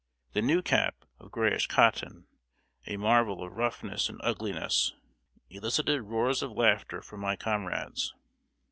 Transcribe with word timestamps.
The 0.33 0.41
new 0.41 0.63
cap, 0.63 1.05
of 1.19 1.29
grayish 1.29 1.67
cotton, 1.67 2.25
a 2.87 2.97
marvel 2.97 3.43
of 3.43 3.53
roughness 3.55 4.09
and 4.09 4.19
ugliness, 4.23 4.93
elicited 5.51 6.01
roars 6.05 6.41
of 6.41 6.49
laughter 6.53 7.03
from 7.03 7.19
my 7.19 7.35
comrades. 7.35 8.11